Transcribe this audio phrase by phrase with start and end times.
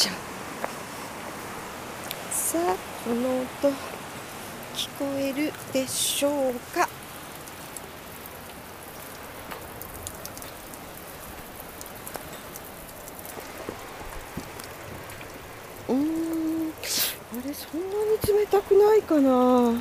[0.00, 0.12] しょ。
[2.32, 3.68] さあこの音
[4.74, 6.88] 聞こえるでしょうか？
[15.88, 19.74] うんあれそんなに冷たくないかな？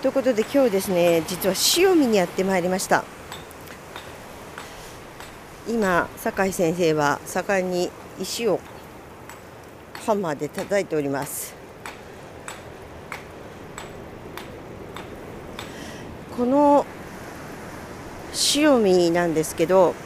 [0.00, 3.04] ということで今日ですね実は塩見にやってまいりました。
[5.68, 7.90] 今酒井先生は盛んに
[8.20, 8.60] 石を
[10.06, 11.54] ハンマーで叩いております。
[16.36, 16.86] この
[18.54, 19.96] 塩見なんですけど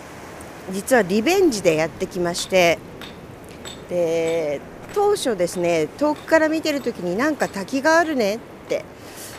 [0.73, 2.79] 実はリベンジでやってきまして
[3.91, 4.63] で
[4.95, 8.39] 当初ですね遠くから見てる時になんか滝があるねっ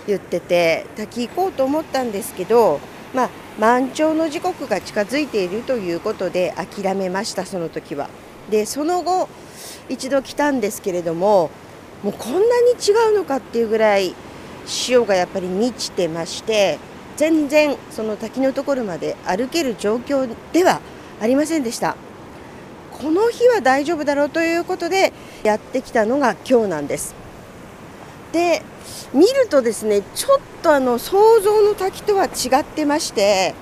[0.07, 2.79] 言ってて滝行こうと思ったんですけど、
[3.13, 8.09] まあ、満潮の時刻が近づいているということで諦めましたその時は。
[8.49, 9.29] でその後
[9.87, 11.49] 一度来たんですけれども
[12.03, 14.13] もうこんなに違うのかっていうぐらい
[14.65, 16.77] 潮がやっぱり満ちてまして
[17.15, 20.81] 全然その滝のところまで歩ける状況では
[21.21, 21.95] ありませんでした
[22.91, 27.22] この日は大丈夫だろうということでやってきたのが今日なんです
[28.33, 28.61] で
[29.13, 33.53] 見るとですねちょっとあの想像の滝とは違ってまして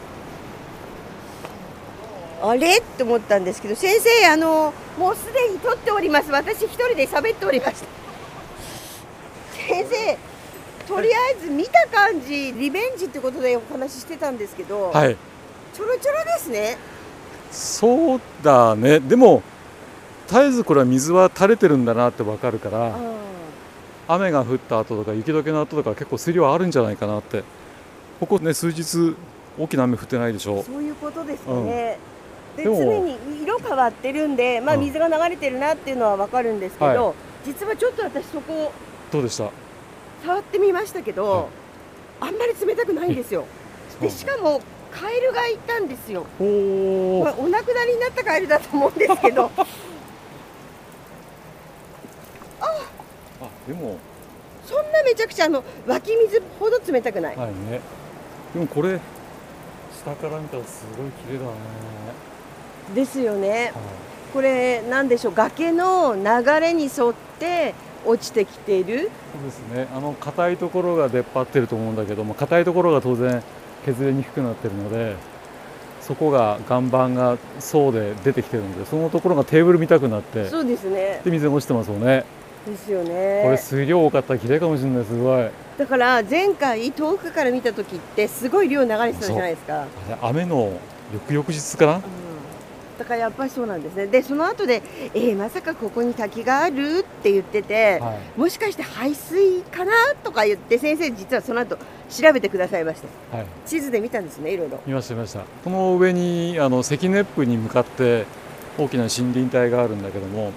[2.42, 2.78] あれ？
[2.78, 6.32] って思ったんですけど先生あのもうすでに撮っております。
[6.32, 7.86] 私一人で喋っておりました。
[9.68, 10.18] 先生
[10.88, 15.16] とりあえず見た感じリベンジってことでお話ししてたんですけど、はい。
[15.74, 16.78] ちょろちょろですね。
[17.52, 19.00] そうだね。
[19.00, 19.44] でも
[20.28, 22.98] 絶えずこれは水は垂れてるんだなってわかるからあ
[24.08, 27.44] 雨が降った後とか雪解けの後とか結構水量あるんじゃないかなって。
[28.20, 29.16] ここね数日
[29.58, 31.98] 大きな雨降ってないでしょそういうことですかね、
[32.56, 34.82] ででも常に色変わってるんで、まあ、うん。
[34.82, 38.72] 水が流れてるなっていうのは分かるんですけど、は実はちょっと私そこ
[39.12, 39.50] どうでした？
[40.24, 41.50] 触ってみましたけど、
[42.20, 43.46] あんまり冷たくないんですよ。
[44.00, 44.62] でしかも
[44.92, 49.50] カエルがいたんですよ、おまあ、お亡くなりになったカエルだと思うんですけど
[53.68, 53.98] でも。
[54.66, 57.82] そんなめちゃくちゃあの湧き水ほど冷たくない、はいね。
[58.54, 59.00] でもこれ
[60.04, 61.52] 下から見たらすごい綺麗だね、
[62.94, 63.50] ですよね。
[63.50, 63.72] はい。
[64.34, 67.74] これなんでしょう崖の流れに沿って
[68.06, 69.10] 落ちてきている。
[69.34, 69.88] そうですね。
[69.96, 73.44] あの硬いところが出っ張ってると思うんだけども硬いところが当然
[73.86, 75.16] 削れにくくなってるので
[76.02, 81.22] そこが岩盤が層で出てきてるのでそのところがテーブル見たくなってそうですね。
[81.24, 82.26] で水が落ちてますよね
[82.66, 83.14] ですよこれ
[83.50, 84.34] ね水量多かった。
[84.34, 85.46] ら綺麗かもしれないすごい。
[85.46, 90.80] あだから前回遠くから見た時ってすごい量流れてたじゃないですか、れ雨の
[91.12, 91.96] 翌々日かな？
[91.96, 92.02] うん、
[93.00, 94.06] だからやっぱりそうなんですね。
[94.06, 94.84] でその後で
[95.16, 98.40] えー、まさかここに滝があるって言ってて、はい。
[98.40, 99.92] もしかして排水かな
[100.24, 101.78] とか言って先生実はその後
[102.10, 103.02] 調べてくださいまし
[103.32, 103.48] たはい。
[103.66, 104.80] 地図で見たんですねいろいろ。
[104.86, 105.40] 見ました見ました。
[105.64, 108.26] この上にあの関根っぷに向かって
[108.78, 110.52] 大きな森林帯があるんだけども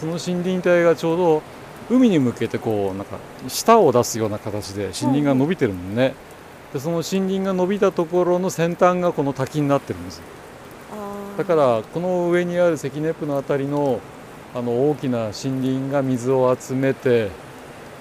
[0.00, 1.42] その森林帯がちょうど
[1.90, 3.18] 海に向けてこうなんか
[3.48, 6.14] 舌を出すような形で森林が伸びてるのね、
[6.72, 10.22] でその森林が伸びたところの先端がこの滝になってるんです。
[11.36, 14.00] だからこの上にある関根っぷのあたりの
[14.54, 17.30] あの大きな森林が水を集めて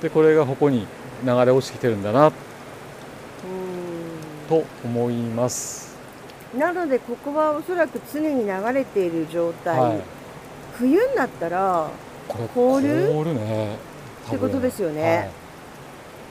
[0.01, 0.87] でこれがここに
[1.25, 2.31] 流れ落ちてきてるんだなう
[4.47, 5.97] と思います。
[6.55, 10.18] んなのでここはおそらく常に流れている状態、はい
[10.79, 11.89] 冬になったら
[12.27, 13.11] 凍る？
[13.11, 13.75] 凍るね。
[14.27, 15.29] ってことですよね。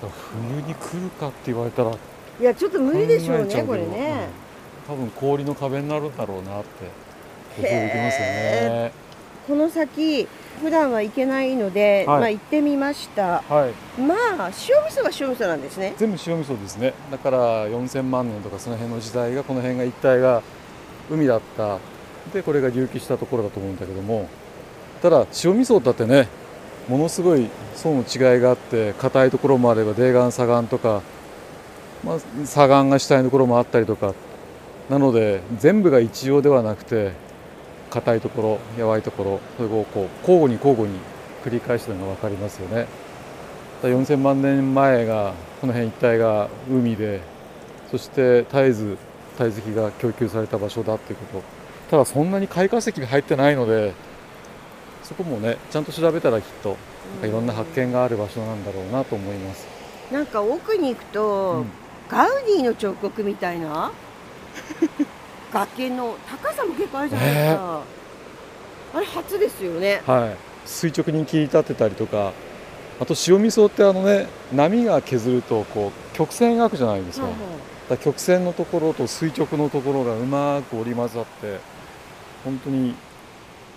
[0.01, 0.13] はい。
[0.51, 1.95] 冬に来るかって言われたらい
[2.43, 4.29] やちょっと無理でしょうねこれね、
[4.89, 4.97] うん。
[4.97, 6.69] 多分氷の壁になるんだろうなって
[7.57, 8.93] 想像できますよね。
[9.47, 10.29] この先
[10.63, 12.21] 普段は行けないので、はい。
[12.21, 13.43] まあ行ってみました。
[13.43, 14.01] はい。
[14.01, 15.95] まあ塩味噌は塩味噌なんですね。
[15.99, 16.95] 全部塩味噌ですね。
[17.11, 20.43] だから4000万年とかその辺の時代がこの辺が一帯が
[21.11, 21.79] 海だった
[22.33, 24.29] でこれが隆起したところだと思うんだけども
[25.03, 26.29] ただ塩味噌だってね
[26.89, 31.03] ものすごい層の違いがあって硬いところもあれば泥岩砂岩とか、
[32.05, 34.15] まあ、砂岩が下のところもあったりとか
[34.89, 37.13] なので全部が一様ではなくて
[37.91, 40.99] 硬いところやわいところそれをこう交互に交互に
[41.45, 42.87] 繰り返してるのが分かりますよね。
[43.83, 47.21] 4000万年前がこの辺一帯が海で
[47.91, 48.99] そして絶えず
[49.39, 51.58] 堆積が供給された場所だっていうこと
[51.91, 53.93] ただそんなに開花石が入ってないので
[55.03, 56.77] そこもねちゃんと調べたらきっと
[57.23, 59.67] いろんな発見がある場所なんだろうなと思います。
[60.13, 61.65] なんか奥に行くと、
[62.09, 63.91] ガウディの彫刻みたいな？
[65.53, 67.83] 崖の高さも結構あるじゃないですか、
[68.95, 70.03] あれ初ですよね。
[70.07, 70.37] はい、
[70.67, 72.33] 垂直に切り立てたりとか
[73.01, 77.41] あと塩味噌ってあのね波が削るとこう曲線描くじゃないですか,、はいはい。
[77.91, 81.61] だ曲線のところと垂直のところがうまく織り交ざって
[82.45, 82.95] 本当に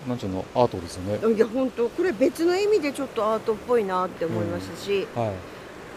[0.08, 1.34] なんちゅうのアートですよね。
[1.34, 5.32] いや本当これ別の意味でちょっとアートっぽいなって思いましたし、は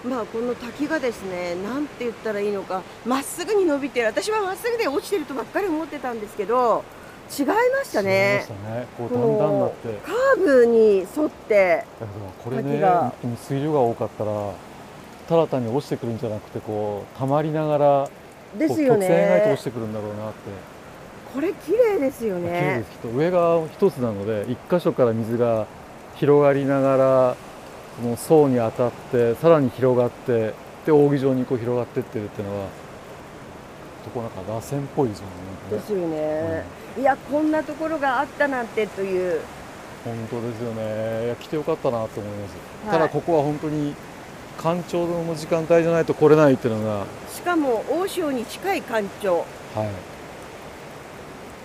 [0.04, 0.08] い。
[0.08, 4.08] まあこの滝がですねなんて言ったらいいのかまっすぐに伸びてる。
[4.08, 6.84] 私はまっすぐで落ちてるとばっかり思ってたんですけど
[7.36, 8.46] 違いましたね。
[8.48, 8.88] たね。
[8.96, 9.94] こうだんだんだって。
[10.06, 11.86] カーブに沿って
[12.44, 14.52] これね本当に水量が多かったら
[15.28, 18.10] ただ単に落ちてくるんじゃなくてこう溜まりながら
[18.56, 20.75] ですよこう曲線描いてね落ちてくるんだろうなって
[21.36, 22.92] これ綺麗ですよ綺麗でねす。
[22.92, 25.68] きっと上が一つなので一箇所から水が
[26.16, 27.36] 広がりながら
[28.02, 30.54] この層に当たってさらに広がって
[30.86, 32.68] で扇状にこう広がってってるっていうのは
[34.06, 35.32] どこなんか螺旋っぽいですよね。
[35.72, 36.64] ですよね、
[36.98, 39.42] いやこんなところがあったなんてという。
[40.06, 41.26] 本当ですよね。
[41.26, 42.56] いや来てよかったなと思います、
[42.88, 42.98] はい。
[42.98, 43.96] ただここは本当に
[44.62, 47.06] 干潮の時間帯じゃないと来れないっていうのが。
[47.34, 49.40] しかも大潮に近い干潮。
[49.74, 49.90] はい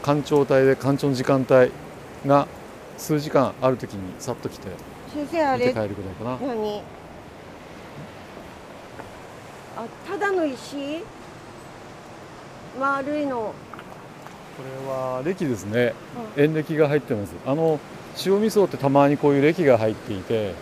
[0.03, 1.71] 干潮帯で干潮の時間帯
[2.27, 2.47] が
[2.97, 4.69] 数時間ある時にさっと来て
[5.13, 5.69] 先生あれ？
[5.69, 6.55] 見て帰るぐらいかな。
[6.55, 6.83] 何？
[9.77, 11.03] あただの石？
[12.79, 13.37] 丸いの？
[14.57, 15.95] これは歴ですね。
[16.37, 17.35] 塩歴が入ってます。
[17.47, 17.81] あの
[18.25, 20.55] 塩味噌ってたまにこういう歴が入っていて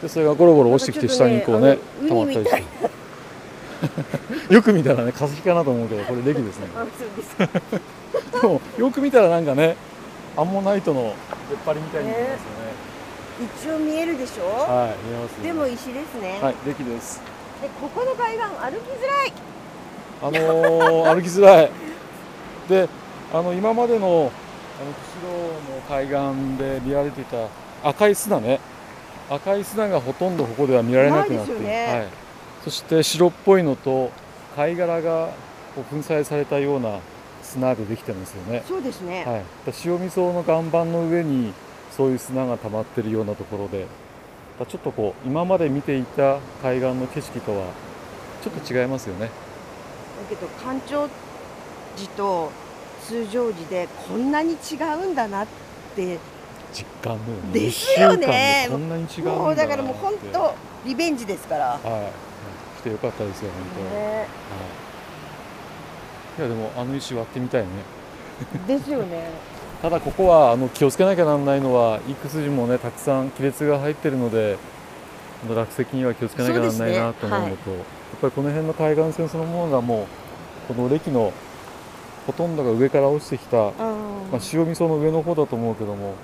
[0.00, 2.64] でそれがゴロゴロ落ちてきて下にこうねね溜まったりして。
[4.54, 6.66] よく見たらね化石かなと思うけどこれ歴ですね。
[6.74, 7.48] あそうですか
[8.40, 9.76] でもよく見たらなんかね
[10.36, 11.14] アンモナイトの
[11.48, 12.88] 出っ張りみたいに見えますよね。
[13.40, 15.46] 一応見えるでしょ、はい見えますね。
[15.46, 17.22] でも石ですね、はい歴です。
[17.62, 19.32] でここの海岸歩きづらい。
[20.20, 21.70] あのー 歩きづらい。
[22.68, 22.88] で
[23.32, 24.30] あの今までの
[24.80, 27.36] あの釧路の海岸で見られていた
[27.88, 28.60] 赤い砂ね。
[29.30, 31.86] 赤い砂がほとんどここでは見られなくなってないですよね。
[31.86, 32.06] はい、
[32.64, 34.10] そして白っぽいのと
[34.56, 35.28] 貝殻が
[35.74, 36.98] こう粉砕されたような
[37.48, 39.42] 砂でできてますよね、そうですね、はい、
[39.84, 41.52] 塩味噌の岩盤の上に
[41.96, 43.86] そういう砂が溜まってるようなところで
[44.68, 47.66] ちょっとこう今まで見ていた海岸の景色とは
[48.42, 49.26] ちょっと違いますよね。
[49.26, 49.30] だ
[50.28, 51.08] けど干潮
[51.96, 52.50] 時と
[53.04, 54.74] 通常時でこんなに違
[55.04, 55.46] うんだなっ
[55.96, 56.18] て
[56.72, 58.68] 実感のよねですよね。
[58.70, 60.54] こんなに違うんだもうだからもう本当
[60.84, 62.28] リベンジですから、はい。
[62.78, 64.26] 来てよかったですよ本当、はい、ね、
[66.38, 67.68] いやでもあの石割ってみたいね。
[68.66, 69.30] ですよね。
[69.82, 74.56] ただここはあの気をつけなきゃならないのはいくつにもねたくさん亀裂が入ってるので
[75.48, 77.80] 落石には気をつけなきゃならないなと思うのと、やっ
[78.20, 80.06] ぱりこの辺の海岸線そのものがも
[80.70, 81.32] うこの歴の
[82.26, 83.72] ほとんどが上から落ちてきた、まああ、
[84.52, 86.14] 塩味噌の上の方だと思うけども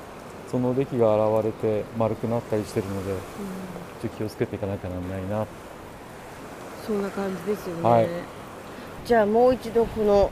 [0.50, 3.12] その歴が現れて丸くなったりしてるので
[4.02, 5.46] ちょっと気をつけていかなきゃならないな。
[6.86, 8.43] そんな感じですよね、はい
[9.04, 10.30] じゃあもう一度この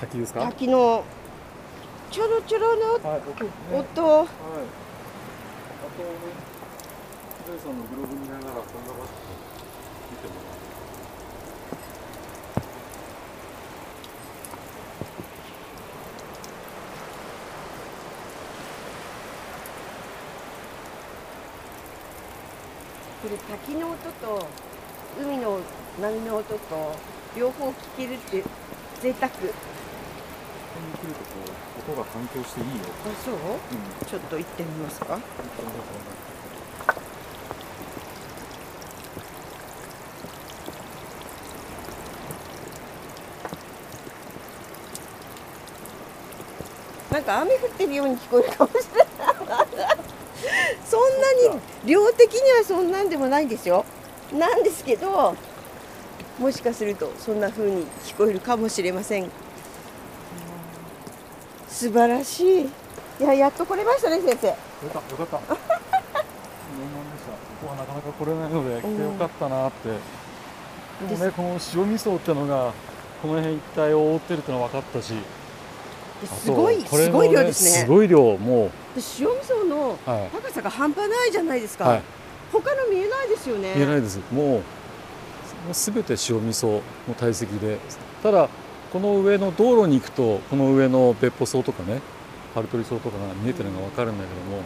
[0.00, 0.40] 滝ですか？
[0.46, 1.04] 滝の
[2.10, 3.50] ちょろちょろのはい、僕ね
[4.20, 4.24] はい。
[4.24, 4.32] あと、音、ね、
[7.44, 9.12] ジョイさんのブログ見ながらこんな場所
[10.10, 10.60] 見てもらう。
[23.22, 24.48] これ滝の音と
[25.22, 25.60] 海の
[26.00, 26.96] 波の音と
[27.36, 28.42] 両方聞けるって
[29.00, 29.26] 贅沢。
[29.26, 29.38] あこ
[30.74, 31.30] こに来るとこ
[31.88, 32.72] う音が反響していいよ。
[33.24, 33.34] そう？
[33.34, 33.40] うん。
[34.06, 35.18] ちょっと行ってみますか。
[47.10, 49.06] なんか雨降ってるように聞こえるかもしれない。
[50.84, 51.00] そん
[51.50, 53.84] なに量的にはそんなんでもないんですよ。
[54.32, 55.36] なんですけど
[56.38, 59.28] もしかするとそんな風に聞こえるかもしれません
[61.68, 62.68] 素晴らしいい
[63.22, 64.54] ややっと来れましたね先生よ
[64.90, 65.54] かった、よかった。
[65.54, 67.32] 念願でした。
[67.32, 69.88] ここはなかなか来れないので、来てよかったなって。
[71.06, 72.72] でもね、この塩味噌ってのが、
[73.20, 75.12] この辺一帯を覆ってるってのは分かったし。
[76.26, 79.98] すごい、これのすごい量ですねすごい量、もで塩味噌の。
[80.06, 82.02] 高さが半端ないじゃないですか、はい。
[82.52, 84.62] 他の見えないですよね言えないですもう
[85.72, 87.78] 全て塩味噌の堆積で
[88.22, 88.48] ただ
[88.92, 92.00] この上の道路に行くとこの上の別府層とかね
[92.54, 94.62] 春鳥層とかが見えてるのが分かるんだけども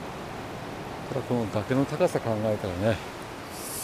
[1.11, 2.97] ただこの崖の高さ考えたらね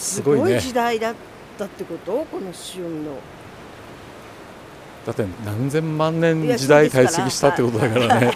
[0.00, 0.58] すごいね。
[0.58, 1.14] 時代だっ
[1.58, 2.24] たってこと？
[2.24, 3.18] この塩味の。
[5.06, 8.32] だって何千万年時代堆積したってことだからね。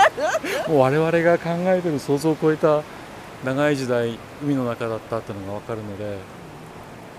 [0.68, 2.82] もう我々が考えてる想像を超えた
[3.44, 6.16] 長い時代海の中だったっていうのが分かるので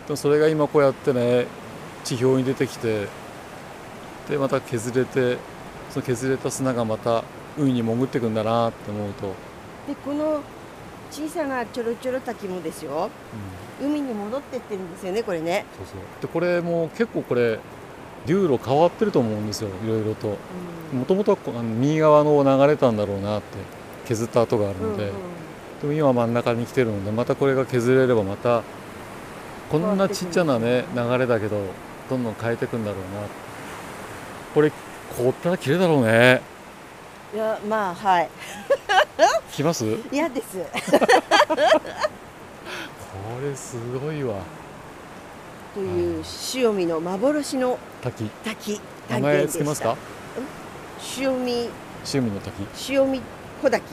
[0.08, 1.48] でもそれが今こうやってね
[2.04, 3.08] 地表に出てきて
[4.30, 5.38] でまた削れて
[5.90, 7.24] その削れた砂がまた
[7.58, 9.34] 海に潜ってくんだなって思うと、
[9.88, 10.42] でこの
[11.10, 13.10] 小さなちょろちょろ滝もですよ。
[13.82, 13.88] うん。
[13.88, 16.00] 海に戻ってってるんですよねこれね、そうそう。
[16.22, 17.60] でこれも結構これ
[18.26, 20.38] 流路変わってると思うんですよいろいろと
[20.94, 23.58] もともとは右側の流れたんだろうなって
[24.06, 25.16] 削った跡があるので、うんうん。
[25.82, 28.64] でも今は真ん中に来てるのでまたこれが削れればまた
[29.70, 31.62] こんなちっちゃなね流れだけど
[32.10, 33.06] どんどん変えていくんだろうな。
[34.54, 34.72] これ
[35.18, 36.42] 凍ったら綺麗だろうね。
[37.34, 38.30] いやまあはい。
[39.52, 39.98] 来ます？
[39.98, 40.58] こ嫌です。
[43.46, 44.36] れすごいわ。
[45.74, 48.26] という塩見の幻の滝。
[48.44, 48.82] 滝。
[49.10, 49.96] 名前つけますか？
[51.18, 51.70] 塩見
[52.14, 52.92] 塩見の滝。
[52.92, 53.22] 塩見
[53.62, 53.84] 小滝、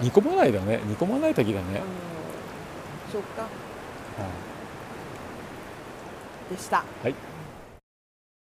[0.00, 0.80] 煮込まないだね。
[0.84, 1.80] 煮込まない滝だね、
[3.12, 3.42] そうか。
[3.42, 3.48] は
[6.50, 6.82] でした。
[7.08, 7.14] い